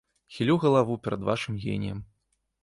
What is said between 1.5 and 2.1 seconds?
геніем.